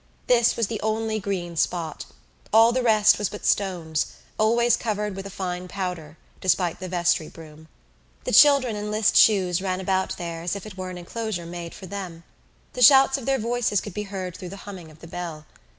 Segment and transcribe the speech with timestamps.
[0.25, 2.05] This was the only green spot.
[2.51, 4.07] All the rest was but stones,
[4.39, 7.67] always covered with a fine powder, despite the vestry broom.
[8.23, 11.75] The children in list shoes ran about there as if it were an enclosure made
[11.75, 12.23] for them.
[12.73, 15.45] The shouts of their voices could be heard through the humming of the bell.